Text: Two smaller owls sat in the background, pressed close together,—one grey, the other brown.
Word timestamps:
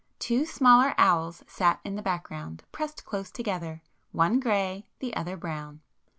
Two 0.17 0.45
smaller 0.47 0.95
owls 0.97 1.43
sat 1.45 1.79
in 1.83 1.93
the 1.95 2.01
background, 2.01 2.63
pressed 2.71 3.05
close 3.05 3.29
together,—one 3.29 4.39
grey, 4.39 4.87
the 4.97 5.15
other 5.15 5.37
brown. 5.37 5.81